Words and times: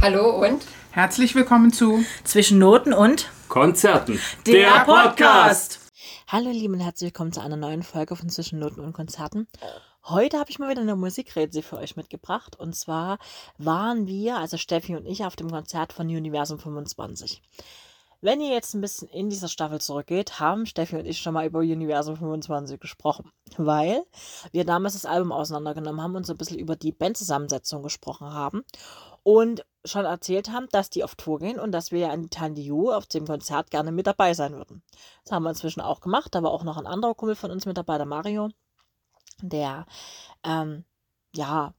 Hallo 0.00 0.46
und 0.46 0.64
Herzlich 0.92 1.34
willkommen 1.34 1.72
zu 1.72 2.04
Zwischen 2.22 2.58
Noten 2.58 2.92
und 2.92 3.28
Konzerten. 3.48 4.20
der 4.46 4.84
Podcast. 4.84 5.90
Hallo, 6.28 6.50
lieben 6.50 6.74
und 6.74 6.80
herzlich 6.80 7.08
willkommen 7.08 7.32
zu 7.32 7.40
einer 7.40 7.56
neuen 7.56 7.82
Folge 7.82 8.14
von 8.14 8.28
Zwischen 8.28 8.60
Noten 8.60 8.78
und 8.78 8.92
Konzerten. 8.92 9.48
Heute 10.04 10.38
habe 10.38 10.50
ich 10.50 10.60
mal 10.60 10.70
wieder 10.70 10.82
eine 10.82 10.94
Musikrätsel 10.94 11.62
für 11.62 11.78
euch 11.78 11.96
mitgebracht. 11.96 12.54
Und 12.56 12.76
zwar 12.76 13.18
waren 13.58 14.06
wir, 14.06 14.36
also 14.36 14.56
Steffi 14.56 14.94
und 14.94 15.04
ich, 15.04 15.24
auf 15.24 15.34
dem 15.34 15.50
Konzert 15.50 15.92
von 15.92 16.06
Universum 16.06 16.60
25. 16.60 17.42
Wenn 18.20 18.40
ihr 18.40 18.52
jetzt 18.52 18.74
ein 18.74 18.80
bisschen 18.80 19.08
in 19.08 19.30
dieser 19.30 19.48
Staffel 19.48 19.80
zurückgeht, 19.80 20.38
haben 20.38 20.66
Steffi 20.66 20.96
und 20.96 21.06
ich 21.06 21.18
schon 21.18 21.34
mal 21.34 21.46
über 21.46 21.58
Universum 21.58 22.16
25 22.16 22.78
gesprochen. 22.78 23.32
Weil 23.56 24.04
wir 24.52 24.64
damals 24.64 24.94
das 24.94 25.06
Album 25.06 25.32
auseinandergenommen 25.32 26.00
haben 26.00 26.14
und 26.14 26.24
so 26.24 26.34
ein 26.34 26.38
bisschen 26.38 26.58
über 26.58 26.76
die 26.76 26.92
Bandzusammensetzung 26.92 27.82
gesprochen 27.82 28.32
haben. 28.32 28.64
Und 29.22 29.64
schon 29.88 30.04
erzählt 30.04 30.50
haben, 30.50 30.68
dass 30.70 30.90
die 30.90 31.04
auf 31.04 31.14
Tour 31.16 31.38
gehen 31.38 31.58
und 31.58 31.72
dass 31.72 31.90
wir 31.90 32.00
ja 32.00 32.10
an 32.10 32.30
Tandiu 32.30 32.92
auf 32.92 33.06
dem 33.06 33.26
Konzert 33.26 33.70
gerne 33.70 33.92
mit 33.92 34.06
dabei 34.06 34.34
sein 34.34 34.54
würden. 34.54 34.82
Das 35.24 35.32
haben 35.32 35.42
wir 35.42 35.50
inzwischen 35.50 35.80
auch 35.80 36.00
gemacht. 36.00 36.34
Da 36.34 36.42
war 36.42 36.50
auch 36.50 36.64
noch 36.64 36.76
ein 36.76 36.86
anderer 36.86 37.14
Kumpel 37.14 37.36
von 37.36 37.50
uns 37.50 37.66
mit 37.66 37.76
dabei, 37.76 37.96
der 37.96 38.06
Mario, 38.06 38.50
der, 39.42 39.86
ähm, 40.44 40.84
ja, 41.34 41.74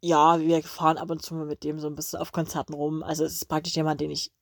ja, 0.00 0.38
wir 0.38 0.62
fahren 0.62 0.98
ab 0.98 1.10
und 1.10 1.22
zu 1.22 1.34
mit 1.34 1.64
dem 1.64 1.80
so 1.80 1.86
ein 1.88 1.94
bisschen 1.94 2.20
auf 2.20 2.30
Konzerten 2.32 2.74
rum. 2.74 3.02
Also 3.02 3.24
es 3.24 3.32
ist 3.34 3.46
praktisch 3.46 3.74
jemand, 3.74 4.00
den 4.02 4.10
ich 4.10 4.32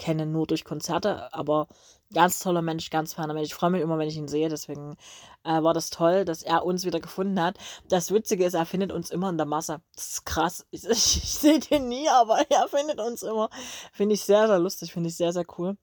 kenne 0.00 0.26
nur 0.26 0.46
durch 0.46 0.64
Konzerte, 0.64 1.32
aber 1.32 1.68
ganz 2.12 2.40
toller 2.40 2.62
Mensch, 2.62 2.90
ganz 2.90 3.14
feiner 3.14 3.34
Mensch. 3.34 3.48
Ich 3.48 3.54
freue 3.54 3.70
mich 3.70 3.82
immer, 3.82 3.98
wenn 3.98 4.08
ich 4.08 4.16
ihn 4.16 4.26
sehe, 4.26 4.48
deswegen 4.48 4.96
äh, 5.44 5.62
war 5.62 5.74
das 5.74 5.90
toll, 5.90 6.24
dass 6.24 6.42
er 6.42 6.64
uns 6.64 6.84
wieder 6.84 6.98
gefunden 6.98 7.40
hat. 7.40 7.58
Das 7.88 8.10
Witzige 8.10 8.44
ist, 8.44 8.54
er 8.54 8.66
findet 8.66 8.90
uns 8.90 9.10
immer 9.10 9.28
in 9.28 9.36
der 9.36 9.46
Masse. 9.46 9.80
Das 9.94 10.10
ist 10.10 10.26
krass. 10.26 10.66
Ich, 10.72 10.84
ich, 10.84 11.16
ich 11.22 11.34
sehe 11.34 11.60
den 11.60 11.88
nie, 11.88 12.08
aber 12.08 12.38
er 12.50 12.66
findet 12.68 12.98
uns 12.98 13.22
immer. 13.22 13.50
Finde 13.92 14.14
ich 14.14 14.22
sehr, 14.22 14.46
sehr 14.46 14.58
lustig, 14.58 14.92
finde 14.92 15.10
ich 15.10 15.16
sehr, 15.16 15.32
sehr 15.32 15.44
cool. 15.58 15.76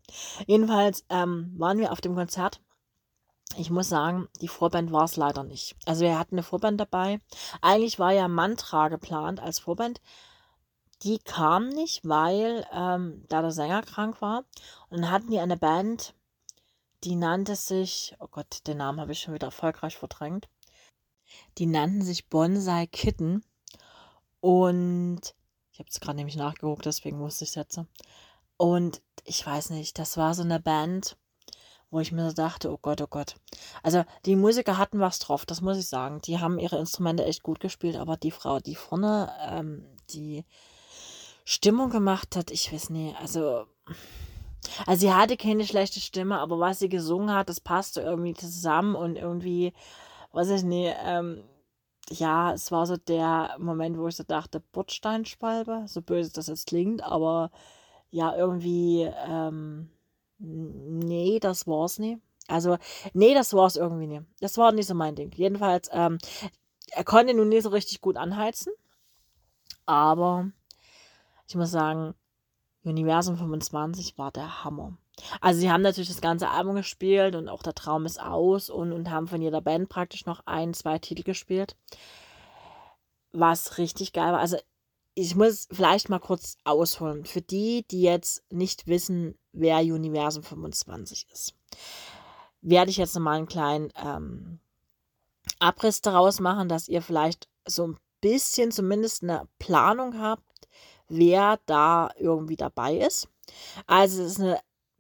Jedenfalls 0.47 1.05
ähm, 1.09 1.53
waren 1.57 1.77
wir 1.77 1.91
auf 1.91 2.01
dem 2.01 2.15
Konzert. 2.15 2.59
Ich 3.55 3.69
muss 3.69 3.87
sagen, 3.87 4.27
die 4.41 4.47
Vorband 4.47 4.91
war 4.91 5.05
es 5.05 5.15
leider 5.15 5.43
nicht. 5.43 5.75
Also 5.85 6.01
wir 6.01 6.19
hatten 6.19 6.35
eine 6.35 6.43
Vorband 6.43 6.79
dabei. 6.81 7.19
Eigentlich 7.61 7.97
war 7.99 8.11
ja 8.11 8.27
Mantra 8.27 8.89
geplant 8.89 9.39
als 9.39 9.59
Vorband. 9.59 10.01
Die 11.03 11.19
kam 11.19 11.69
nicht, 11.69 12.07
weil 12.07 12.65
ähm, 12.73 13.23
da 13.29 13.41
der 13.41 13.51
Sänger 13.51 13.83
krank 13.83 14.21
war. 14.21 14.45
Und 14.89 15.01
dann 15.01 15.11
hatten 15.11 15.29
die 15.29 15.39
eine 15.39 15.57
Band, 15.57 16.15
die 17.03 17.15
nannte 17.15 17.55
sich, 17.55 18.15
oh 18.19 18.27
Gott, 18.29 18.65
den 18.67 18.77
Namen 18.77 18.99
habe 18.99 19.11
ich 19.11 19.19
schon 19.19 19.33
wieder 19.33 19.47
erfolgreich 19.47 19.97
verdrängt. 19.97 20.49
Die 21.57 21.67
nannten 21.67 22.01
sich 22.01 22.29
Bonsai 22.29 22.87
Kitten. 22.87 23.43
Und 24.39 25.35
ich 25.71 25.79
habe 25.79 25.89
es 25.89 25.99
gerade 25.99 26.17
nämlich 26.17 26.35
nachgeguckt, 26.35 26.85
deswegen 26.85 27.19
wusste 27.19 27.43
ich 27.43 27.51
es 27.51 27.55
jetzt. 27.55 27.79
Und 28.57 29.01
ich 29.23 29.45
weiß 29.45 29.69
nicht, 29.69 29.99
das 29.99 30.17
war 30.17 30.33
so 30.33 30.41
eine 30.41 30.59
Band, 30.59 31.17
wo 31.91 31.99
ich 31.99 32.11
mir 32.11 32.27
so 32.27 32.33
dachte, 32.33 32.71
oh 32.71 32.79
Gott, 32.81 33.01
oh 33.01 33.07
Gott. 33.07 33.35
Also 33.83 34.03
die 34.25 34.35
Musiker 34.35 34.77
hatten 34.77 34.99
was 34.99 35.19
drauf, 35.19 35.45
das 35.45 35.61
muss 35.61 35.77
ich 35.77 35.87
sagen. 35.87 36.21
Die 36.21 36.39
haben 36.39 36.57
ihre 36.57 36.79
Instrumente 36.79 37.25
echt 37.25 37.43
gut 37.43 37.59
gespielt, 37.59 37.95
aber 37.95 38.17
die 38.17 38.31
Frau, 38.31 38.59
die 38.59 38.75
vorne 38.75 39.31
ähm, 39.41 39.85
die 40.09 40.45
Stimmung 41.49 41.89
gemacht 41.89 42.35
hat, 42.35 42.51
ich 42.51 42.73
weiß 42.73 42.89
nicht, 42.89 43.15
also 43.21 43.67
also 44.85 44.99
sie 44.99 45.13
hatte 45.13 45.37
keine 45.37 45.65
schlechte 45.65 46.01
Stimme, 46.01 46.39
aber 46.39 46.59
was 46.59 46.79
sie 46.79 46.89
gesungen 46.89 47.33
hat, 47.33 47.47
das 47.47 47.61
passte 47.61 48.01
irgendwie 48.01 48.33
zusammen 48.33 48.95
und 48.95 49.15
irgendwie, 49.15 49.71
weiß 50.33 50.49
ich 50.49 50.63
nicht, 50.63 50.93
ähm, 51.05 51.45
ja, 52.09 52.51
es 52.51 52.69
war 52.73 52.85
so 52.85 52.97
der 52.97 53.55
Moment, 53.59 53.97
wo 53.97 54.09
ich 54.09 54.17
so 54.17 54.23
dachte, 54.23 54.59
Bordsteinspalbe, 54.73 55.85
so 55.87 56.01
böse 56.01 56.33
das 56.33 56.47
jetzt 56.47 56.67
klingt, 56.67 57.01
aber 57.01 57.49
ja, 58.09 58.35
irgendwie, 58.35 59.03
ähm, 59.03 59.89
nee, 60.39 61.39
das 61.39 61.65
war's 61.65 61.97
nicht. 61.97 62.19
Also, 62.49 62.75
nee, 63.13 63.33
das 63.33 63.53
war's 63.53 63.77
irgendwie 63.77 64.07
nicht. 64.07 64.23
Das 64.41 64.57
war 64.57 64.73
nicht 64.73 64.87
so 64.87 64.95
mein 64.95 65.15
Ding. 65.15 65.31
Jedenfalls, 65.33 65.89
ähm, 65.93 66.17
er 66.91 67.05
konnte 67.05 67.33
nun 67.33 67.47
nicht 67.47 67.63
so 67.63 67.69
richtig 67.69 68.01
gut 68.01 68.17
anheizen, 68.17 68.73
aber 69.85 70.51
ich 71.47 71.55
muss 71.55 71.71
sagen, 71.71 72.13
Universum 72.83 73.37
25 73.37 74.17
war 74.17 74.31
der 74.31 74.63
Hammer. 74.63 74.97
Also 75.41 75.59
sie 75.59 75.71
haben 75.71 75.81
natürlich 75.81 76.09
das 76.09 76.21
ganze 76.21 76.49
Album 76.49 76.75
gespielt 76.75 77.35
und 77.35 77.49
auch 77.49 77.63
der 77.63 77.73
Traum 77.73 78.05
ist 78.05 78.21
aus 78.21 78.69
und, 78.69 78.93
und 78.93 79.09
haben 79.09 79.27
von 79.27 79.41
jeder 79.41 79.61
Band 79.61 79.89
praktisch 79.89 80.25
noch 80.25 80.41
ein, 80.45 80.73
zwei 80.73 80.99
Titel 80.99 81.23
gespielt. 81.23 81.75
Was 83.31 83.77
richtig 83.77 84.13
geil 84.13 84.31
war. 84.31 84.39
Also 84.39 84.57
ich 85.15 85.35
muss 85.35 85.67
vielleicht 85.71 86.09
mal 86.09 86.19
kurz 86.19 86.57
ausholen. 86.63 87.25
Für 87.25 87.41
die, 87.41 87.85
die 87.89 88.01
jetzt 88.01 88.43
nicht 88.51 88.85
wissen, 88.85 89.35
wer 89.51 89.79
Universum 89.79 90.43
25 90.43 91.27
ist, 91.33 91.55
werde 92.61 92.91
ich 92.91 92.97
jetzt 92.97 93.15
nochmal 93.15 93.37
einen 93.37 93.47
kleinen 93.47 93.91
ähm, 93.95 94.59
Abriss 95.59 96.01
daraus 96.01 96.39
machen, 96.39 96.69
dass 96.69 96.87
ihr 96.87 97.01
vielleicht 97.01 97.47
so 97.65 97.87
ein 97.87 97.97
bisschen 98.21 98.71
zumindest 98.71 99.23
eine 99.23 99.47
Planung 99.57 100.19
habt, 100.19 100.43
wer 101.09 101.59
da 101.65 102.09
irgendwie 102.17 102.55
dabei 102.55 102.97
ist. 102.97 103.27
Also 103.85 104.23
es 104.23 104.33
ist 104.33 104.39
eine 104.39 104.59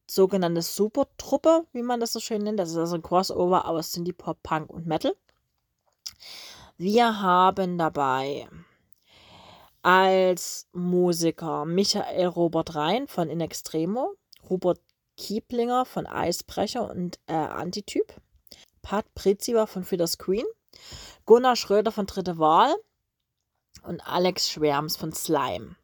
sogenannte 0.09 0.61
Supertruppe, 0.61 1.65
wie 1.73 1.83
man 1.83 1.99
das 1.99 2.13
so 2.13 2.19
schön 2.19 2.43
nennt. 2.43 2.59
Das 2.59 2.69
ist 2.71 2.77
also 2.77 2.95
ein 2.95 3.03
Crossover 3.03 3.67
aus 3.67 3.95
Indie 3.95 4.13
Pop, 4.13 4.41
Punk 4.43 4.69
und 4.69 4.85
Metal. 4.85 5.15
Wir 6.77 7.21
haben 7.21 7.77
dabei 7.77 8.47
als 9.81 10.67
Musiker 10.73 11.65
Michael 11.65 12.27
Robert 12.27 12.75
Rhein 12.75 13.07
von 13.07 13.29
In 13.29 13.41
Extremo, 13.41 14.13
Robert 14.49 14.79
Kieplinger 15.17 15.85
von 15.85 16.05
Eisbrecher 16.05 16.89
und 16.89 17.19
äh, 17.27 17.33
Antityp, 17.33 18.13
Pat 18.81 19.05
Priziva 19.15 19.65
von 19.65 19.83
Fiddler's 19.83 20.17
Queen, 20.17 20.45
Gunnar 21.25 21.55
Schröder 21.55 21.91
von 21.91 22.05
Dritte 22.05 22.37
Wahl 22.37 22.75
und 23.83 24.05
Alex 24.07 24.49
Schwärms 24.49 24.95
von 24.95 25.13
Slime. 25.13 25.75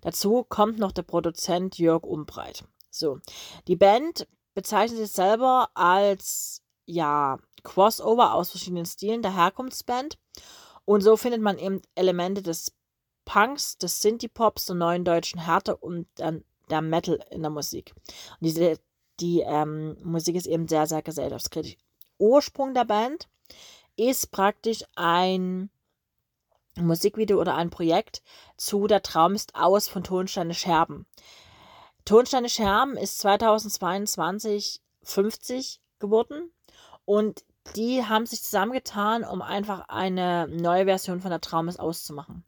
Dazu 0.00 0.44
kommt 0.44 0.78
noch 0.78 0.92
der 0.92 1.02
Produzent 1.02 1.78
Jörg 1.78 2.02
Umbreit. 2.04 2.64
So, 2.90 3.20
die 3.68 3.76
Band 3.76 4.26
bezeichnet 4.54 4.98
sich 4.98 5.10
selber 5.10 5.70
als 5.74 6.62
ja 6.86 7.38
Crossover 7.62 8.34
aus 8.34 8.50
verschiedenen 8.50 8.86
Stilen 8.86 9.22
der 9.22 9.34
Herkunftsband 9.36 10.18
und 10.84 11.02
so 11.02 11.16
findet 11.16 11.40
man 11.40 11.58
eben 11.58 11.82
Elemente 11.94 12.42
des 12.42 12.72
Punks, 13.24 13.78
des 13.78 14.02
Synthie-Pops, 14.02 14.66
der 14.66 14.74
neuen 14.74 15.04
deutschen 15.04 15.44
Härte 15.44 15.76
und 15.76 16.08
dann 16.16 16.44
der 16.68 16.82
Metal 16.82 17.20
in 17.30 17.42
der 17.42 17.50
Musik. 17.50 17.94
Und 17.96 18.46
diese, 18.46 18.76
die 19.20 19.40
ähm, 19.40 19.96
Musik 20.02 20.34
ist 20.34 20.46
eben 20.46 20.66
sehr, 20.66 20.86
sehr 20.86 21.02
gesellschaftskritisch. 21.02 21.76
Ursprung 22.18 22.74
der 22.74 22.84
Band 22.84 23.28
ist 23.96 24.32
praktisch 24.32 24.82
ein 24.96 25.70
Musikvideo 26.86 27.40
oder 27.40 27.54
ein 27.54 27.70
Projekt 27.70 28.22
zu 28.56 28.86
Der 28.86 29.02
Traum 29.02 29.34
ist 29.34 29.54
aus 29.54 29.88
von 29.88 30.04
Tonsteine 30.04 30.54
Scherben. 30.54 31.06
Tonsteine 32.04 32.48
Scherben 32.48 32.96
ist 32.96 33.18
2022 33.20 34.80
50 35.02 35.80
geworden 35.98 36.52
und 37.04 37.44
die 37.76 38.04
haben 38.04 38.26
sich 38.26 38.42
zusammengetan, 38.42 39.24
um 39.24 39.42
einfach 39.42 39.88
eine 39.88 40.48
neue 40.48 40.86
Version 40.86 41.20
von 41.20 41.30
Der 41.30 41.40
Traum 41.40 41.68
ist 41.68 41.78
auszumachen. 41.78 42.44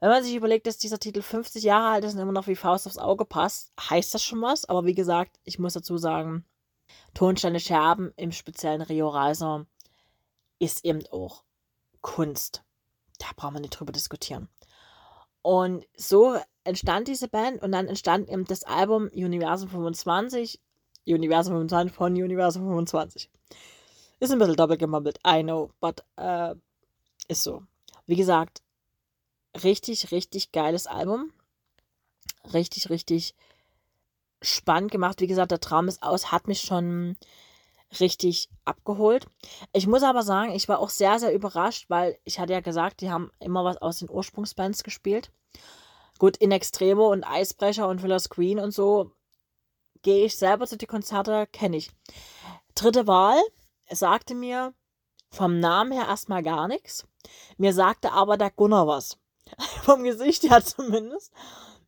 Wenn 0.00 0.08
man 0.08 0.24
sich 0.24 0.34
überlegt, 0.34 0.66
dass 0.66 0.78
dieser 0.78 0.98
Titel 0.98 1.20
50 1.20 1.62
Jahre 1.62 1.94
alt 1.94 2.04
ist 2.04 2.14
und 2.14 2.20
immer 2.20 2.32
noch 2.32 2.46
wie 2.46 2.56
Faust 2.56 2.86
aufs 2.86 2.96
Auge 2.98 3.26
passt, 3.26 3.72
heißt 3.78 4.14
das 4.14 4.22
schon 4.22 4.40
was. 4.40 4.64
Aber 4.64 4.86
wie 4.86 4.94
gesagt, 4.94 5.38
ich 5.44 5.58
muss 5.58 5.74
dazu 5.74 5.98
sagen, 5.98 6.46
Tonsteine 7.12 7.60
Scherben 7.60 8.12
im 8.16 8.32
speziellen 8.32 8.80
Rio 8.80 9.08
Reiser 9.08 9.66
ist 10.58 10.84
eben 10.84 11.06
auch 11.10 11.44
Kunst 12.00 12.64
da 13.20 13.26
brauchen 13.36 13.54
wir 13.54 13.60
nicht 13.60 13.78
drüber 13.78 13.92
diskutieren. 13.92 14.48
Und 15.42 15.86
so 15.96 16.38
entstand 16.64 17.08
diese 17.08 17.28
Band 17.28 17.62
und 17.62 17.72
dann 17.72 17.86
entstand 17.86 18.28
eben 18.28 18.44
das 18.44 18.64
Album 18.64 19.08
Universum 19.12 19.68
25, 19.68 20.60
Universum 21.06 21.54
25 21.54 21.94
von 21.94 22.12
Universum 22.12 22.64
25. 22.64 23.30
Ist 24.20 24.32
ein 24.32 24.38
bisschen 24.38 24.56
doppelt 24.56 24.80
gemobbelt, 24.80 25.18
I 25.26 25.42
know, 25.42 25.70
but 25.80 26.04
äh, 26.16 26.54
ist 27.28 27.42
so. 27.42 27.62
Wie 28.06 28.16
gesagt, 28.16 28.62
richtig, 29.62 30.10
richtig 30.12 30.52
geiles 30.52 30.86
Album. 30.86 31.32
Richtig, 32.52 32.90
richtig 32.90 33.34
spannend 34.42 34.90
gemacht. 34.90 35.20
Wie 35.20 35.26
gesagt, 35.26 35.52
der 35.52 35.60
Traum 35.60 35.88
ist 35.88 36.02
aus, 36.02 36.32
hat 36.32 36.48
mich 36.48 36.60
schon 36.60 37.16
richtig 37.98 38.48
abgeholt. 38.64 39.26
Ich 39.72 39.86
muss 39.86 40.02
aber 40.02 40.22
sagen, 40.22 40.52
ich 40.52 40.68
war 40.68 40.78
auch 40.78 40.90
sehr, 40.90 41.18
sehr 41.18 41.34
überrascht, 41.34 41.86
weil 41.88 42.18
ich 42.24 42.38
hatte 42.38 42.52
ja 42.52 42.60
gesagt, 42.60 43.00
die 43.00 43.10
haben 43.10 43.30
immer 43.40 43.64
was 43.64 43.78
aus 43.78 43.98
den 43.98 44.10
Ursprungsbands 44.10 44.84
gespielt. 44.84 45.32
Gut, 46.18 46.36
In 46.36 46.52
Extremo 46.52 47.10
und 47.10 47.24
Eisbrecher 47.24 47.88
und 47.88 48.00
Filler 48.00 48.20
Screen 48.20 48.60
und 48.60 48.72
so 48.72 49.10
gehe 50.02 50.26
ich 50.26 50.36
selber 50.36 50.66
zu 50.66 50.76
den 50.76 50.88
Konzerte, 50.88 51.46
kenne 51.50 51.78
ich. 51.78 51.90
Dritte 52.74 53.06
Wahl 53.06 53.40
sagte 53.90 54.34
mir 54.34 54.74
vom 55.30 55.60
Namen 55.60 55.92
her 55.92 56.06
erstmal 56.08 56.42
gar 56.42 56.68
nichts. 56.68 57.06
Mir 57.56 57.72
sagte 57.72 58.12
aber 58.12 58.36
der 58.36 58.50
Gunnar 58.50 58.86
was. 58.86 59.18
Vom 59.82 60.02
Gesicht 60.04 60.44
ja 60.44 60.60
zumindest. 60.60 61.32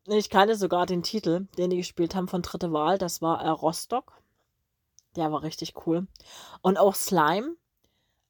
Ich 0.06 0.30
kannte 0.30 0.56
sogar 0.56 0.86
den 0.86 1.02
Titel, 1.02 1.46
den 1.58 1.70
die 1.70 1.76
gespielt 1.76 2.14
haben 2.14 2.28
von 2.28 2.42
Dritte 2.42 2.72
Wahl. 2.72 2.98
Das 2.98 3.22
war 3.22 3.42
äh, 3.42 3.48
Rostock. 3.48 4.21
Der 5.16 5.30
war 5.32 5.42
richtig 5.42 5.74
cool. 5.86 6.06
Und 6.62 6.78
auch 6.78 6.94
Slime. 6.94 7.56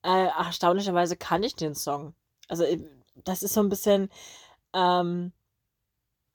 Äh, 0.02 0.26
erstaunlicherweise 0.26 1.17
kann 1.17 1.43
ich 1.43 1.55
den 1.55 1.75
Song. 1.75 2.14
Also, 2.49 2.64
äh, 2.64 2.81
das 3.25 3.43
ist 3.43 3.55
so 3.55 3.61
ein 3.61 3.69
bisschen, 3.69 4.11
ähm, 4.73 5.32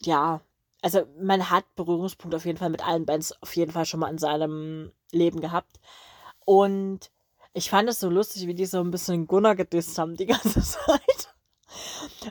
ja, 0.02 0.42
also 0.82 1.06
man 1.20 1.50
hat 1.50 1.66
Berührungspunkte 1.76 2.38
auf 2.38 2.46
jeden 2.46 2.58
Fall 2.58 2.70
mit 2.70 2.86
allen 2.88 3.06
Bands 3.06 3.34
auf 3.42 3.56
jeden 3.56 3.72
Fall 3.72 3.86
schon 3.86 4.00
mal 4.00 4.10
in 4.10 4.18
seinem 4.20 4.92
Leben 5.12 5.42
gehabt. 5.42 5.80
Und 6.46 7.12
ich 7.54 7.70
fand 7.70 7.90
es 7.90 8.00
so 8.00 8.10
lustig, 8.10 8.48
wie 8.48 8.54
die 8.54 8.66
so 8.66 8.80
ein 8.80 8.92
bisschen 8.92 9.28
Gunnar 9.28 9.56
gedisst 9.56 9.98
haben 9.98 10.16
die 10.16 10.28
ganze 10.28 10.62
Zeit. 10.62 11.36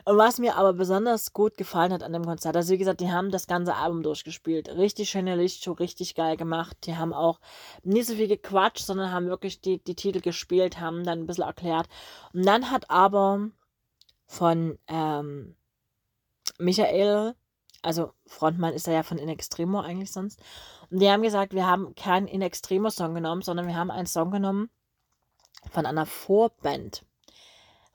Und 0.05 0.17
was 0.17 0.39
mir 0.39 0.55
aber 0.55 0.73
besonders 0.73 1.33
gut 1.33 1.57
gefallen 1.57 1.93
hat 1.93 2.03
an 2.03 2.13
dem 2.13 2.25
Konzert, 2.25 2.55
also 2.55 2.73
wie 2.73 2.77
gesagt, 2.77 3.01
die 3.01 3.11
haben 3.11 3.31
das 3.31 3.47
ganze 3.47 3.75
Album 3.75 4.03
durchgespielt. 4.03 4.69
Richtig 4.69 5.09
schöne 5.09 5.35
Lichtshow, 5.35 5.73
richtig 5.73 6.15
geil 6.15 6.37
gemacht. 6.37 6.77
Die 6.85 6.97
haben 6.97 7.13
auch 7.13 7.39
nicht 7.83 8.07
so 8.07 8.15
viel 8.15 8.27
gequatscht, 8.27 8.85
sondern 8.85 9.11
haben 9.11 9.27
wirklich 9.27 9.61
die, 9.61 9.83
die 9.83 9.95
Titel 9.95 10.21
gespielt, 10.21 10.79
haben 10.79 11.03
dann 11.03 11.19
ein 11.19 11.27
bisschen 11.27 11.45
erklärt. 11.45 11.87
Und 12.33 12.45
dann 12.45 12.71
hat 12.71 12.89
aber 12.89 13.49
von 14.25 14.77
ähm, 14.87 15.55
Michael, 16.57 17.35
also 17.81 18.13
Frontmann 18.25 18.73
ist 18.73 18.87
er 18.87 18.93
ja 18.93 19.03
von 19.03 19.17
In 19.17 19.29
Extremo 19.29 19.79
eigentlich 19.79 20.11
sonst, 20.11 20.41
und 20.89 20.99
die 20.99 21.09
haben 21.09 21.21
gesagt, 21.21 21.53
wir 21.53 21.67
haben 21.67 21.95
keinen 21.95 22.27
In 22.27 22.41
Extremo 22.41 22.89
Song 22.89 23.13
genommen, 23.13 23.41
sondern 23.41 23.67
wir 23.67 23.75
haben 23.75 23.91
einen 23.91 24.07
Song 24.07 24.31
genommen 24.31 24.69
von 25.71 25.85
einer 25.85 26.05
Vorband 26.05 27.03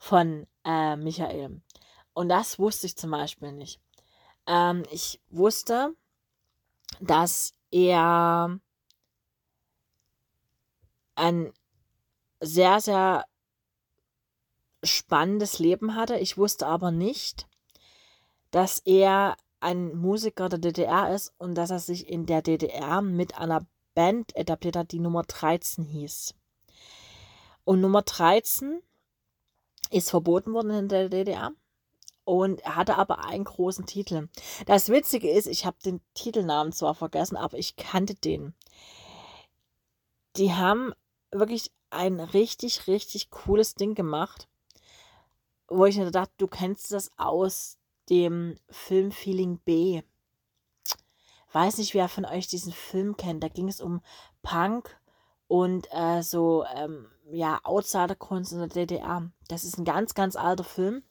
von 0.03 0.47
äh, 0.65 0.97
Michael. 0.97 1.61
Und 2.13 2.27
das 2.27 2.59
wusste 2.59 2.87
ich 2.87 2.97
zum 2.97 3.11
Beispiel 3.11 3.53
nicht. 3.53 3.79
Ähm, 4.45 4.83
ich 4.91 5.21
wusste, 5.29 5.95
dass 6.99 7.55
er 7.71 8.59
ein 11.15 11.53
sehr, 12.41 12.81
sehr 12.81 13.25
spannendes 14.83 15.59
Leben 15.59 15.95
hatte. 15.95 16.17
Ich 16.19 16.37
wusste 16.37 16.67
aber 16.67 16.91
nicht, 16.91 17.47
dass 18.51 18.79
er 18.79 19.37
ein 19.61 19.95
Musiker 19.95 20.49
der 20.49 20.59
DDR 20.59 21.15
ist 21.15 21.33
und 21.37 21.55
dass 21.55 21.71
er 21.71 21.79
sich 21.79 22.09
in 22.09 22.25
der 22.25 22.41
DDR 22.41 23.01
mit 23.01 23.37
einer 23.37 23.65
Band 23.95 24.35
etabliert 24.35 24.75
hat, 24.75 24.91
die 24.91 24.99
Nummer 24.99 25.23
13 25.23 25.85
hieß. 25.85 26.35
Und 27.63 27.79
Nummer 27.79 28.01
13 28.01 28.81
ist 29.93 30.09
verboten 30.09 30.53
worden 30.53 30.71
in 30.71 30.87
der 30.87 31.09
DDR. 31.09 31.51
Und 32.25 32.61
er 32.61 32.77
hatte 32.77 32.97
aber 32.97 33.25
einen 33.25 33.43
großen 33.43 33.85
Titel. 33.85 34.29
Das 34.65 34.89
Witzige 34.89 35.29
ist, 35.29 35.45
ich 35.45 35.65
habe 35.65 35.77
den 35.83 35.99
Titelnamen 36.13 36.71
zwar 36.71 36.95
vergessen, 36.95 37.35
aber 37.35 37.57
ich 37.57 37.75
kannte 37.75 38.15
den. 38.15 38.53
Die 40.37 40.53
haben 40.53 40.93
wirklich 41.31 41.71
ein 41.89 42.19
richtig, 42.19 42.87
richtig 42.87 43.29
cooles 43.29 43.75
Ding 43.75 43.93
gemacht, 43.93 44.47
wo 45.67 45.85
ich 45.85 45.97
mir 45.97 46.09
dachte, 46.11 46.33
du 46.37 46.47
kennst 46.47 46.91
das 46.91 47.11
aus 47.17 47.77
dem 48.09 48.57
Film 48.69 49.11
Feeling 49.11 49.59
B. 49.59 50.01
Weiß 51.51 51.77
nicht, 51.77 51.93
wer 51.93 52.09
von 52.09 52.25
euch 52.25 52.47
diesen 52.47 52.73
Film 52.73 53.15
kennt. 53.17 53.43
Da 53.43 53.47
ging 53.47 53.67
es 53.67 53.81
um 53.81 54.01
Punk 54.41 54.97
und 55.47 55.87
äh, 55.91 56.23
so 56.23 56.65
ähm, 56.73 57.07
ja, 57.31 57.59
Outsider-Kunst 57.63 58.53
in 58.53 58.59
der 58.59 58.67
DDR. 58.67 59.31
Das 59.47 59.63
ist 59.63 59.77
ein 59.77 59.85
ganz, 59.85 60.13
ganz 60.13 60.35
alter 60.35 60.63
Film, 60.63 61.03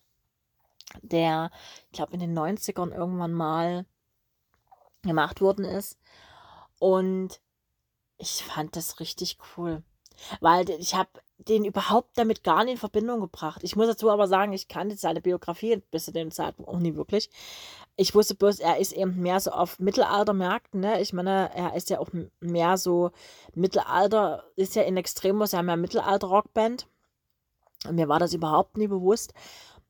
der, 1.03 1.51
ich 1.87 1.93
glaube, 1.93 2.15
in 2.15 2.21
den 2.21 2.39
90ern 2.39 2.93
irgendwann 2.93 3.33
mal 3.33 3.87
gemacht 5.03 5.41
worden 5.41 5.65
ist. 5.65 5.99
Und 6.79 7.41
ich 8.19 8.45
fand 8.45 8.77
das 8.77 9.01
richtig 9.01 9.39
cool. 9.57 9.83
Weil 10.41 10.69
ich 10.71 10.95
habe 10.95 11.11
den 11.49 11.65
überhaupt 11.65 12.17
damit 12.17 12.45
gar 12.45 12.65
nicht 12.65 12.73
in 12.73 12.79
Verbindung 12.79 13.21
gebracht. 13.21 13.63
Ich 13.65 13.77
muss 13.77 13.87
dazu 13.87 14.11
aber 14.11 14.29
sagen, 14.29 14.53
ich 14.53 14.69
kannte 14.69 14.97
seine 14.97 15.21
Biografie 15.21 15.83
bis 15.91 16.07
zu 16.07 16.13
dem 16.13 16.31
Zeitpunkt 16.31 16.71
auch 16.71 16.79
nie 16.79 16.95
wirklich. 16.95 17.31
Ich 17.97 18.15
wusste 18.15 18.35
bloß, 18.35 18.61
er 18.61 18.79
ist 18.79 18.93
eben 18.93 19.21
mehr 19.21 19.41
so 19.41 19.51
auf 19.51 19.79
Mittelaltermärkten, 19.79 20.81
ne? 20.81 21.01
Ich 21.01 21.13
meine, 21.13 21.51
er 21.55 21.75
ist 21.75 21.91
ja 21.91 21.99
auch 21.99 22.09
mehr 22.41 22.77
so 22.79 23.11
Mittelalter, 23.55 24.45
ist 24.57 24.75
ja 24.75 24.83
in 24.83 24.97
Extremos, 24.97 25.53
ja 25.53 25.63
mehr 25.63 25.77
Mittelalter-Rockband. 25.77 26.87
Und 27.87 27.97
mir 27.97 28.09
war 28.09 28.19
das 28.19 28.33
überhaupt 28.33 28.77
nie 28.77 28.89
bewusst, 28.89 29.35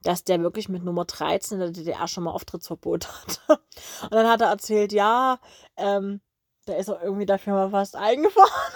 dass 0.02 0.24
der 0.24 0.42
wirklich 0.42 0.68
mit 0.68 0.82
Nummer 0.82 1.04
13 1.04 1.60
in 1.60 1.60
der 1.60 1.70
DDR 1.70 2.08
schon 2.08 2.24
mal 2.24 2.32
Auftrittsverbot 2.32 3.08
hatte. 3.22 3.62
Und 4.02 4.14
dann 4.14 4.28
hat 4.28 4.40
er 4.40 4.48
erzählt, 4.48 4.92
ja, 4.92 5.38
ähm, 5.76 6.20
da 6.66 6.74
ist 6.74 6.88
er 6.88 7.02
irgendwie 7.02 7.26
dafür 7.26 7.54
mal 7.54 7.70
fast 7.70 7.96
eingefahren. 7.96 8.72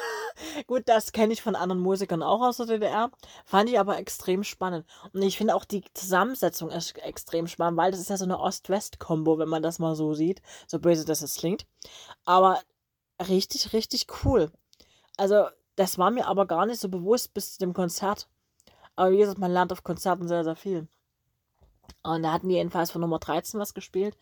Gut, 0.67 0.83
das 0.87 1.13
kenne 1.13 1.33
ich 1.33 1.43
von 1.43 1.57
anderen 1.57 1.81
Musikern 1.81 2.23
auch 2.23 2.41
aus 2.41 2.57
der 2.59 2.67
DDR. 2.67 3.11
Fand 3.45 3.69
ich 3.69 3.79
aber 3.79 3.99
extrem 3.99 4.45
spannend. 4.45 4.87
Und 5.13 5.23
ich 5.23 5.37
finde 5.37 5.55
auch 5.55 5.65
die 5.65 5.85
Zusammensetzung 5.95 6.71
ist 6.71 6.97
extrem 6.99 7.47
spannend, 7.47 7.79
weil 7.79 7.91
das 7.91 8.01
ist 8.01 8.11
ja 8.11 8.17
so 8.17 8.25
eine 8.25 8.39
Ost-West-Kombo, 8.39 9.39
wenn 9.39 9.49
man 9.49 9.63
das 9.63 9.79
mal 9.79 9.95
so 9.95 10.15
sieht. 10.15 10.43
So 10.67 10.79
böse, 10.79 11.05
dass 11.05 11.23
es 11.23 11.37
klingt. 11.37 11.67
Aber 12.25 12.61
richtig, 13.29 13.73
richtig 13.73 14.07
cool. 14.25 14.51
Also, 15.17 15.47
das 15.77 15.99
war 15.99 16.11
mir 16.11 16.27
aber 16.27 16.47
gar 16.47 16.67
nicht 16.67 16.81
so 16.81 16.89
bewusst 16.89 17.35
bis 17.35 17.55
zu 17.55 17.59
dem 17.59 17.75
Konzert. 17.75 18.29
Aber 18.97 19.11
wie 19.13 19.19
gesagt, 19.19 19.39
man 19.39 19.53
lernt 19.53 19.73
auf 19.73 19.85
Konzerten 19.85 20.29
sehr, 20.29 20.45
sehr 20.45 20.57
viel. 20.57 20.89
Und 22.03 22.23
da 22.23 22.33
hatten 22.33 22.49
die 22.49 22.55
jedenfalls 22.55 22.91
von 22.91 23.01
Nummer 23.01 23.19
13 23.19 23.59
was 23.59 23.75
gespielt. 23.75 24.17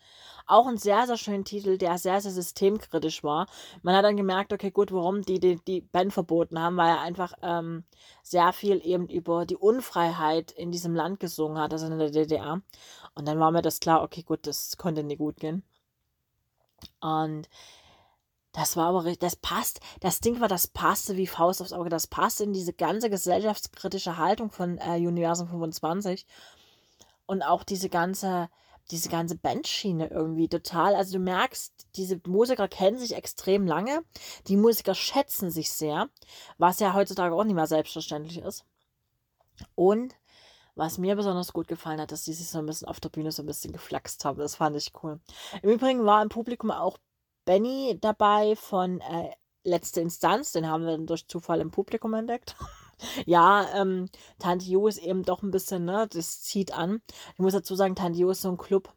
Auch 0.47 0.67
ein 0.67 0.77
sehr, 0.77 1.05
sehr 1.07 1.17
schöner 1.17 1.43
Titel, 1.43 1.77
der 1.77 1.97
sehr, 1.97 2.21
sehr 2.21 2.31
systemkritisch 2.31 3.23
war. 3.23 3.47
Man 3.83 3.95
hat 3.95 4.05
dann 4.05 4.17
gemerkt, 4.17 4.53
okay, 4.53 4.71
gut, 4.71 4.91
warum 4.91 5.21
die 5.21 5.39
die, 5.39 5.59
die 5.67 5.81
Band 5.81 6.13
verboten 6.13 6.59
haben, 6.59 6.77
weil 6.77 6.89
er 6.89 7.01
einfach 7.01 7.33
ähm, 7.41 7.83
sehr 8.23 8.53
viel 8.53 8.81
eben 8.83 9.07
über 9.07 9.45
die 9.45 9.57
Unfreiheit 9.57 10.51
in 10.51 10.71
diesem 10.71 10.95
Land 10.95 11.19
gesungen 11.19 11.59
hat, 11.59 11.73
also 11.73 11.85
in 11.87 11.97
der 11.97 12.11
DDR. 12.11 12.61
Und 13.13 13.27
dann 13.27 13.39
war 13.39 13.51
mir 13.51 13.61
das 13.61 13.79
klar, 13.79 14.03
okay, 14.03 14.23
gut, 14.23 14.47
das 14.47 14.77
konnte 14.77 15.03
nicht 15.03 15.19
gut 15.19 15.37
gehen. 15.37 15.63
Und 17.01 17.49
das 18.55 18.77
war 18.77 18.87
aber, 18.87 19.15
das 19.17 19.35
passt, 19.35 19.81
das 19.99 20.21
Ding 20.21 20.39
war, 20.39 20.47
das 20.47 20.67
passte 20.67 21.17
wie 21.17 21.27
Faust 21.27 21.61
aufs 21.61 21.73
Auge, 21.73 21.89
das 21.89 22.07
passte 22.07 22.45
in 22.45 22.53
diese 22.53 22.71
ganze 22.71 23.09
gesellschaftskritische 23.09 24.17
Haltung 24.17 24.49
von 24.49 24.77
äh, 24.77 24.95
Universum 24.95 25.49
25 25.49 26.25
und 27.25 27.41
auch 27.41 27.63
diese 27.63 27.89
ganze, 27.89 28.49
diese 28.91 29.09
ganze 29.09 29.35
Bandschiene 29.35 30.07
irgendwie 30.07 30.47
total. 30.47 30.95
Also 30.95 31.17
du 31.17 31.19
merkst, 31.19 31.87
diese 31.95 32.21
Musiker 32.27 32.67
kennen 32.67 32.97
sich 32.97 33.15
extrem 33.15 33.65
lange. 33.65 34.03
Die 34.47 34.57
Musiker 34.57 34.95
schätzen 34.95 35.49
sich 35.49 35.71
sehr, 35.71 36.09
was 36.57 36.79
ja 36.79 36.93
heutzutage 36.93 37.35
auch 37.35 37.43
nicht 37.43 37.55
mehr 37.55 37.67
selbstverständlich 37.67 38.39
ist. 38.39 38.65
Und 39.75 40.15
was 40.75 40.97
mir 40.97 41.15
besonders 41.15 41.53
gut 41.53 41.67
gefallen 41.67 42.01
hat, 42.01 42.11
dass 42.11 42.25
die 42.25 42.33
sich 42.33 42.49
so 42.49 42.59
ein 42.59 42.65
bisschen 42.65 42.87
auf 42.87 42.99
der 42.99 43.09
Bühne 43.09 43.31
so 43.31 43.41
ein 43.41 43.45
bisschen 43.45 43.71
geflaxt 43.71 44.25
haben. 44.25 44.39
Das 44.39 44.55
fand 44.55 44.75
ich 44.75 44.91
cool. 45.01 45.19
Im 45.61 45.69
Übrigen 45.69 46.05
war 46.05 46.21
im 46.21 46.29
Publikum 46.29 46.69
auch 46.69 46.97
Benny 47.45 47.97
dabei 48.01 48.55
von 48.55 48.99
äh, 49.01 49.31
Letzte 49.63 49.99
Instanz. 50.01 50.51
Den 50.51 50.67
haben 50.67 50.85
wir 50.85 50.97
durch 50.99 51.27
Zufall 51.27 51.59
im 51.59 51.71
Publikum 51.71 52.13
entdeckt. 52.13 52.55
Ja, 53.25 53.67
ähm, 53.75 54.09
Tante 54.39 54.65
Jo 54.65 54.87
ist 54.87 54.97
eben 54.99 55.23
doch 55.23 55.43
ein 55.43 55.51
bisschen, 55.51 55.85
ne, 55.85 56.07
das 56.11 56.41
zieht 56.41 56.73
an. 56.73 57.01
Ich 57.33 57.39
muss 57.39 57.53
dazu 57.53 57.75
sagen, 57.75 57.95
Tante 57.95 58.19
Jo 58.19 58.29
ist 58.31 58.41
so 58.41 58.49
ein 58.49 58.57
Club, 58.57 58.93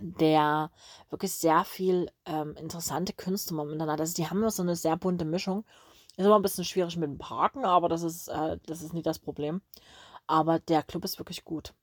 der 0.00 0.70
wirklich 1.10 1.32
sehr 1.32 1.64
viel 1.64 2.10
ähm, 2.26 2.54
interessante 2.56 3.12
Künstler 3.12 3.56
momentan 3.56 3.90
hat. 3.90 4.00
Also 4.00 4.14
die 4.14 4.28
haben 4.28 4.48
so 4.50 4.62
eine 4.62 4.76
sehr 4.76 4.96
bunte 4.96 5.24
Mischung. 5.24 5.64
Ist 6.16 6.26
immer 6.26 6.36
ein 6.36 6.42
bisschen 6.42 6.64
schwierig 6.64 6.96
mit 6.96 7.08
dem 7.08 7.18
Parken, 7.18 7.64
aber 7.64 7.88
das 7.88 8.02
ist, 8.02 8.28
äh, 8.28 8.58
das 8.66 8.82
ist 8.82 8.92
nicht 8.94 9.06
das 9.06 9.18
Problem. 9.18 9.62
Aber 10.26 10.58
der 10.60 10.82
Club 10.84 11.04
ist 11.04 11.18
wirklich 11.20 11.44
gut. 11.44 11.74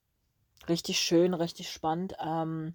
Richtig 0.68 1.00
schön, 1.00 1.34
richtig 1.34 1.70
spannend. 1.70 2.14
Ähm, 2.24 2.74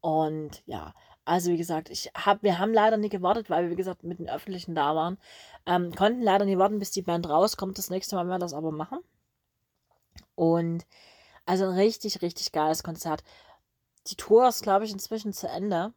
und 0.00 0.62
ja, 0.66 0.94
also 1.24 1.50
wie 1.50 1.56
gesagt, 1.56 1.88
ich 1.88 2.10
hab, 2.14 2.42
wir 2.42 2.58
haben 2.58 2.72
leider 2.72 2.96
nie 2.96 3.08
gewartet, 3.08 3.48
weil 3.48 3.64
wir, 3.64 3.70
wie 3.70 3.76
gesagt, 3.76 4.02
mit 4.02 4.18
den 4.18 4.28
Öffentlichen 4.28 4.74
da 4.74 4.94
waren. 4.96 5.18
Ähm, 5.66 5.94
konnten 5.94 6.22
leider 6.22 6.44
nie 6.44 6.58
warten, 6.58 6.78
bis 6.78 6.90
die 6.90 7.02
Band 7.02 7.28
rauskommt. 7.28 7.78
Das 7.78 7.90
nächste 7.90 8.16
Mal 8.16 8.26
werden 8.26 8.40
wir 8.40 8.44
das 8.44 8.54
aber 8.54 8.72
machen. 8.72 8.98
Und 10.34 10.84
also 11.46 11.64
ein 11.64 11.74
richtig, 11.74 12.22
richtig 12.22 12.52
geiles 12.52 12.82
Konzert. 12.82 13.22
Die 14.08 14.16
Tour 14.16 14.48
ist, 14.48 14.62
glaube 14.62 14.84
ich, 14.84 14.92
inzwischen 14.92 15.32
zu 15.32 15.48
Ende. 15.48 15.92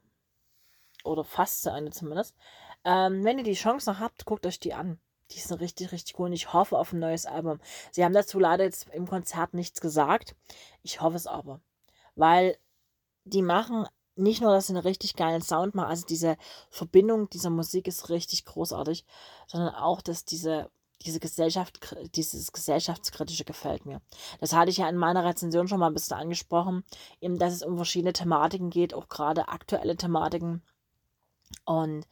Oder 1.04 1.24
fast 1.24 1.64
zu 1.64 1.72
Ende 1.72 1.92
zumindest. 1.92 2.36
Ähm, 2.84 3.24
wenn 3.24 3.40
ihr 3.40 3.44
die 3.44 3.54
Chance 3.54 3.90
noch 3.90 4.00
habt, 4.00 4.26
guckt 4.26 4.46
euch 4.46 4.60
die 4.60 4.74
an. 4.74 5.00
Die 5.32 5.40
sind 5.40 5.60
richtig, 5.60 5.92
richtig 5.92 6.20
cool 6.20 6.28
und 6.28 6.34
ich 6.34 6.54
hoffe 6.54 6.78
auf 6.78 6.94
ein 6.94 7.00
neues 7.00 7.26
Album. 7.26 7.60
Sie 7.92 8.06
haben 8.06 8.14
dazu 8.14 8.38
leider 8.40 8.64
jetzt 8.64 8.90
im 8.90 9.08
Konzert 9.08 9.56
nichts 9.56 9.82
gesagt. 9.82 10.36
Ich 10.84 11.02
hoffe 11.02 11.16
es 11.16 11.26
aber. 11.26 11.62
Weil 12.14 12.58
die 13.24 13.42
machen 13.42 13.88
nicht 14.16 14.42
nur, 14.42 14.52
dass 14.52 14.68
sie 14.68 14.74
einen 14.74 14.84
richtig 14.84 15.16
geilen 15.16 15.42
Sound 15.42 15.76
machen, 15.76 15.90
also 15.90 16.06
diese 16.06 16.38
Verbindung 16.70 17.30
dieser 17.30 17.50
Musik 17.50 17.88
ist 17.88 18.10
richtig 18.10 18.46
großartig, 18.46 19.06
sondern 19.48 19.76
auch, 19.76 20.02
dass 20.02 20.26
diese, 20.26 20.70
diese 21.02 21.20
Gesellschaft, 21.20 21.80
dieses 22.16 22.52
gesellschaftskritische 22.52 23.46
gefällt 23.46 23.86
mir. 23.86 24.02
Das 24.40 24.54
hatte 24.54 24.72
ich 24.72 24.78
ja 24.78 24.90
in 24.90 24.98
meiner 24.98 25.26
Rezension 25.26 25.68
schon 25.68 25.80
mal 25.80 25.88
ein 25.88 25.94
bisschen 25.94 26.18
angesprochen, 26.18 26.84
eben, 27.22 27.38
dass 27.38 27.54
es 27.54 27.64
um 27.64 27.76
verschiedene 27.76 28.14
Thematiken 28.14 28.70
geht, 28.70 28.94
auch 28.94 29.10
gerade 29.10 29.50
aktuelle 29.50 29.96
Thematiken. 29.96 30.64
Und 31.66 32.08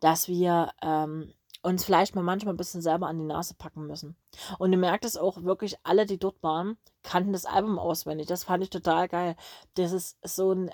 dass 0.00 0.28
wir 0.28 0.72
ähm, 0.82 1.32
uns 1.62 1.84
vielleicht 1.84 2.14
mal 2.14 2.22
manchmal 2.22 2.54
ein 2.54 2.58
bisschen 2.58 2.82
selber 2.82 3.06
an 3.06 3.18
die 3.18 3.24
Nase 3.24 3.54
packen 3.54 3.86
müssen. 3.86 4.16
Und 4.58 4.70
du 4.70 4.76
merkst 4.76 5.08
es 5.08 5.16
auch 5.16 5.42
wirklich, 5.42 5.76
alle, 5.82 6.04
die 6.04 6.18
dort 6.18 6.42
waren, 6.42 6.76
kannten 7.02 7.32
das 7.32 7.46
Album 7.46 7.78
auswendig. 7.78 8.26
Das 8.26 8.44
fand 8.44 8.62
ich 8.62 8.70
total 8.70 9.08
geil. 9.08 9.36
Das 9.74 9.92
ist 9.92 10.18
so 10.22 10.52
ein 10.52 10.70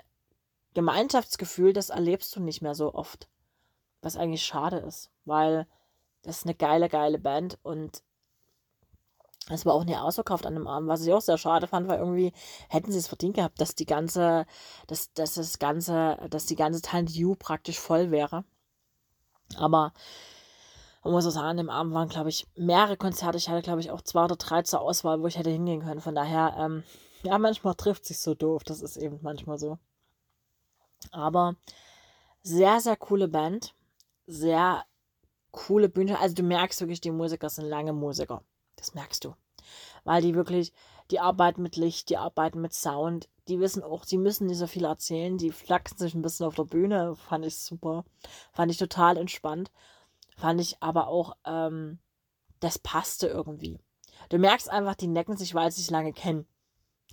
Gemeinschaftsgefühl, 0.73 1.73
das 1.73 1.89
erlebst 1.89 2.35
du 2.35 2.39
nicht 2.39 2.61
mehr 2.61 2.75
so 2.75 2.93
oft. 2.93 3.27
Was 4.01 4.17
eigentlich 4.17 4.43
schade 4.43 4.77
ist, 4.77 5.11
weil 5.25 5.67
das 6.23 6.39
ist 6.39 6.45
eine 6.45 6.55
geile, 6.55 6.89
geile 6.89 7.19
Band 7.19 7.59
und 7.63 8.03
es 9.49 9.65
war 9.65 9.73
auch 9.73 9.83
nie 9.83 9.95
ausverkauft 9.95 10.45
an 10.45 10.53
dem 10.53 10.67
Abend, 10.67 10.87
was 10.87 11.05
ich 11.05 11.11
auch 11.13 11.21
sehr 11.21 11.37
schade 11.37 11.67
fand, 11.67 11.87
weil 11.87 11.99
irgendwie 11.99 12.31
hätten 12.69 12.91
sie 12.91 12.99
es 12.99 13.07
verdient 13.07 13.35
gehabt, 13.35 13.59
dass 13.59 13.75
die 13.75 13.85
ganze, 13.85 14.45
dass, 14.87 15.11
dass 15.13 15.33
das 15.33 15.59
ganze, 15.59 16.17
dass 16.29 16.45
die 16.45 16.55
ganze 16.55 16.81
Tante 16.81 17.13
U 17.25 17.35
praktisch 17.35 17.79
voll 17.79 18.11
wäre. 18.11 18.43
Aber 19.57 19.93
man 21.03 21.13
muss 21.13 21.25
auch 21.25 21.31
sagen, 21.31 21.47
an 21.47 21.57
dem 21.57 21.69
Abend 21.69 21.93
waren, 21.93 22.09
glaube 22.09 22.29
ich, 22.29 22.47
mehrere 22.55 22.97
Konzerte. 22.97 23.37
Ich 23.37 23.49
hatte, 23.49 23.63
glaube 23.63 23.79
ich, 23.79 23.89
auch 23.89 24.01
zwei 24.01 24.25
oder 24.25 24.35
drei 24.35 24.61
zur 24.61 24.81
Auswahl, 24.81 25.21
wo 25.21 25.27
ich 25.27 25.37
hätte 25.37 25.49
hingehen 25.49 25.81
können. 25.81 26.01
Von 26.01 26.15
daher, 26.15 26.55
ähm, 26.59 26.83
ja, 27.23 27.37
manchmal 27.39 27.75
trifft 27.75 28.05
sich 28.05 28.19
so 28.19 28.35
doof. 28.35 28.63
Das 28.63 28.81
ist 28.81 28.97
eben 28.97 29.19
manchmal 29.23 29.57
so. 29.57 29.79
Aber 31.11 31.55
sehr, 32.43 32.79
sehr 32.79 32.95
coole 32.95 33.27
Band. 33.27 33.73
Sehr 34.27 34.85
coole 35.51 35.89
Bühne. 35.89 36.19
Also 36.19 36.35
du 36.35 36.43
merkst 36.43 36.79
wirklich, 36.81 37.01
die 37.01 37.11
Musiker 37.11 37.49
sind 37.49 37.65
lange 37.65 37.93
Musiker. 37.93 38.43
Das 38.75 38.93
merkst 38.93 39.25
du. 39.25 39.35
Weil 40.03 40.21
die 40.21 40.35
wirklich, 40.35 40.73
die 41.11 41.19
arbeiten 41.19 41.61
mit 41.61 41.75
Licht, 41.75 42.09
die 42.09 42.17
arbeiten 42.17 42.61
mit 42.61 42.73
Sound. 42.73 43.29
Die 43.47 43.59
wissen 43.59 43.83
auch, 43.83 44.03
sie 44.03 44.17
müssen 44.17 44.47
nicht 44.47 44.57
so 44.57 44.67
viel 44.67 44.85
erzählen. 44.85 45.37
Die 45.37 45.51
flachsen 45.51 45.97
sich 45.97 46.13
ein 46.13 46.21
bisschen 46.21 46.45
auf 46.45 46.55
der 46.55 46.63
Bühne. 46.63 47.15
Fand 47.15 47.45
ich 47.45 47.57
super. 47.57 48.05
Fand 48.53 48.71
ich 48.71 48.77
total 48.77 49.17
entspannt. 49.17 49.71
Fand 50.37 50.61
ich 50.61 50.81
aber 50.81 51.07
auch, 51.07 51.35
ähm, 51.45 51.99
das 52.59 52.79
passte 52.79 53.27
irgendwie. 53.27 53.79
Du 54.29 54.37
merkst 54.37 54.69
einfach, 54.69 54.95
die 54.95 55.07
necken 55.07 55.35
sich, 55.35 55.53
weil 55.53 55.71
sie 55.71 55.81
sich 55.81 55.91
lange 55.91 56.13
kennen. 56.13 56.47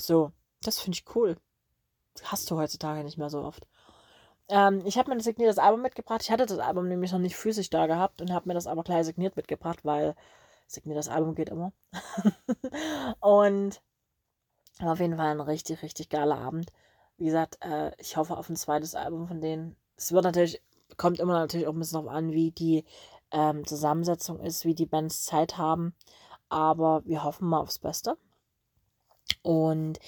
So, 0.01 0.33
das 0.63 0.79
finde 0.79 0.97
ich 0.97 1.17
cool. 1.17 1.37
Hast 2.23 2.51
du 2.51 2.57
heutzutage 2.57 3.03
nicht 3.03 3.19
mehr 3.19 3.31
so 3.31 3.41
oft. 3.43 3.67
Ähm, 4.49 4.83
ich 4.85 4.99
habe 4.99 5.11
mir 5.11 5.17
das 5.17 5.25
signiertes 5.25 5.59
Album 5.59 5.83
mitgebracht. 5.83 6.23
Ich 6.23 6.31
hatte 6.31 6.47
das 6.47 6.59
Album 6.59 6.89
nämlich 6.89 7.13
noch 7.13 7.19
nicht 7.19 7.37
physisch 7.37 7.71
da 7.71 7.87
gehabt 7.87 8.21
und 8.23 8.33
habe 8.33 8.49
mir 8.49 8.55
das 8.55 8.67
aber 8.67 8.83
gleich 8.83 9.05
signiert 9.05 9.37
mitgebracht, 9.37 9.85
weil 9.85 10.15
signiertes 10.67 11.09
Album 11.09 11.35
geht 11.35 11.51
immer. 11.51 11.73
und 13.21 13.81
auf 14.81 15.01
jeden 15.01 15.17
Fall 15.17 15.29
ein 15.29 15.41
richtig, 15.41 15.83
richtig 15.83 16.09
geiler 16.09 16.39
Abend. 16.39 16.73
Wie 17.17 17.27
gesagt, 17.27 17.59
äh, 17.63 17.93
ich 17.99 18.17
hoffe 18.17 18.37
auf 18.37 18.49
ein 18.49 18.57
zweites 18.57 18.95
Album 18.95 19.27
von 19.27 19.41
denen. 19.41 19.77
Es 19.97 20.13
wird 20.13 20.25
natürlich, 20.25 20.63
kommt 20.97 21.19
immer 21.19 21.33
natürlich 21.35 21.67
auch 21.67 21.73
ein 21.73 21.79
bisschen 21.79 22.05
darauf 22.05 22.17
an, 22.17 22.33
wie 22.33 22.53
die 22.53 22.85
ähm, 23.33 23.67
Zusammensetzung 23.67 24.41
ist, 24.41 24.65
wie 24.65 24.75
die 24.75 24.87
Bands 24.87 25.25
Zeit 25.25 25.59
haben. 25.59 25.95
Aber 26.49 27.05
wir 27.05 27.25
hoffen 27.25 27.49
mal 27.49 27.61
aufs 27.61 27.81
Beste. 27.81 28.17
Und 29.43 29.99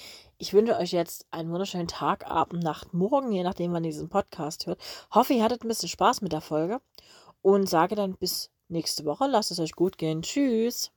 ich 0.41 0.55
wünsche 0.55 0.77
euch 0.79 0.91
jetzt 0.93 1.27
einen 1.31 1.51
wunderschönen 1.51 1.87
Tag, 1.87 2.27
Abend, 2.27 2.63
Nacht, 2.65 2.95
Morgen, 2.95 3.31
je 3.31 3.43
nachdem, 3.43 3.75
wann 3.75 3.85
ihr 3.85 3.91
diesen 3.91 4.09
Podcast 4.09 4.67
hört. 4.67 4.81
Hoffe, 5.13 5.35
ihr 5.35 5.45
hattet 5.45 5.63
ein 5.63 5.69
bisschen 5.69 5.91
Spaß 5.91 6.23
mit 6.23 6.33
der 6.33 6.41
Folge 6.41 6.81
und 7.43 7.69
sage 7.69 7.95
dann 7.95 8.17
bis 8.17 8.51
nächste 8.69 9.05
Woche. 9.05 9.27
Lasst 9.27 9.51
es 9.51 9.61
euch 9.61 9.73
gut 9.73 9.99
gehen. 9.99 10.23
Tschüss. 10.23 10.93